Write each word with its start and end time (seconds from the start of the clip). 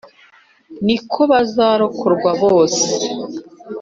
ni 0.85 0.97
ko 1.11 1.21
bazarokorwa 1.31 2.29
bose 2.41 2.85